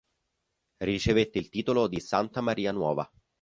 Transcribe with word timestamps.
Ricevette 0.77 1.37
il 1.37 1.49
titolo 1.49 1.87
di 1.87 1.99
Santa 1.99 2.41
Maria 2.41 2.71
Nuova. 2.71 3.07